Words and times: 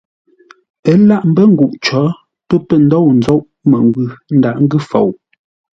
Ə́ 0.91 0.97
láʼ 1.09 1.23
mbə́ 1.31 1.45
nguʼ 1.51 1.73
cǒ, 1.85 2.01
pə́ 2.47 2.57
pə̂ 2.67 2.75
ndôu 2.85 3.05
ńzóʼ 3.17 3.41
məngwʉ̂ 3.69 4.05
ńdaghʼ 4.35 4.59
ńgʉ́ 4.63 4.79
fou. 4.89 5.09